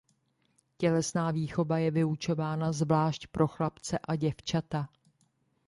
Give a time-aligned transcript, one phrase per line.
[0.77, 4.87] Tělesná výchova je vyučována zvlášť pro chlapce a děvčata.